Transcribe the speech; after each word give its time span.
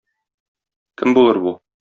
Кем 1.03 1.15
булыр 1.19 1.41
бу? 1.47 1.55